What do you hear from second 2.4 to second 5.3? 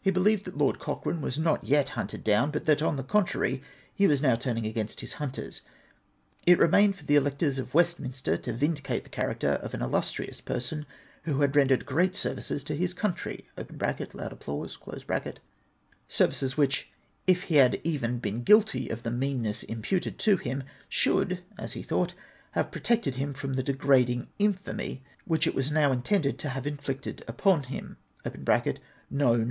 but that, on the contrary, he was now turning against his